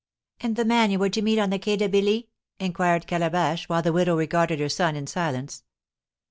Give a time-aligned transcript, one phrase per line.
[0.39, 3.83] "And the man you were to meet on the Quai de Billy?" inquired Calabash, while
[3.83, 5.63] the widow regarded her son in silence.